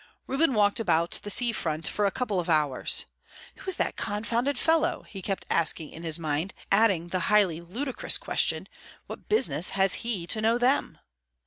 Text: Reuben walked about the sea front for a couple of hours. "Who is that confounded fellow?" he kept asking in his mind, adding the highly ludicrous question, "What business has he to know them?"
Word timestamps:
Reuben 0.25 0.55
walked 0.55 0.79
about 0.79 1.19
the 1.21 1.29
sea 1.29 1.51
front 1.51 1.87
for 1.87 2.07
a 2.07 2.11
couple 2.11 2.39
of 2.39 2.49
hours. 2.49 3.05
"Who 3.57 3.67
is 3.69 3.75
that 3.75 3.97
confounded 3.97 4.57
fellow?" 4.57 5.03
he 5.07 5.21
kept 5.21 5.45
asking 5.47 5.91
in 5.91 6.01
his 6.01 6.17
mind, 6.17 6.55
adding 6.71 7.09
the 7.09 7.19
highly 7.29 7.61
ludicrous 7.61 8.17
question, 8.17 8.67
"What 9.05 9.29
business 9.29 9.69
has 9.77 9.93
he 10.03 10.25
to 10.25 10.41
know 10.41 10.57
them?" 10.57 10.97